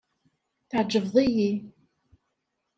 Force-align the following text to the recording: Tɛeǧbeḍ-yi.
Tɛeǧbeḍ-yi. 0.69 1.51